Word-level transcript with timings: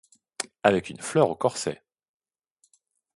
Avec 0.63 0.89
une 0.89 0.99
fleur 0.99 1.29
au 1.29 1.35
corset. 1.35 1.83